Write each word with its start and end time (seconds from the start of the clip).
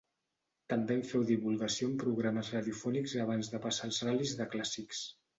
També 0.71 0.95
en 0.99 1.01
féu 1.09 1.25
divulgació 1.31 1.89
en 1.89 1.91
programes 2.03 2.49
radiofònics 2.55 3.13
abans 3.25 3.51
de 3.57 3.61
passar 3.67 3.85
als 3.91 4.01
ral·lis 4.07 4.33
de 4.41 4.49
clàssics. 4.55 5.03